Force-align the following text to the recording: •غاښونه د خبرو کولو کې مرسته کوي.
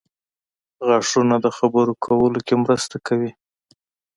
•غاښونه 0.85 1.35
د 1.45 1.47
خبرو 1.57 1.93
کولو 2.05 2.39
کې 2.47 2.55
مرسته 2.63 2.95
کوي. 3.07 3.31